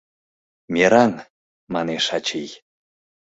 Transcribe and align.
—Мераҥ,— 0.73 1.13
манеш 1.73 2.05
ачий. 2.17 2.49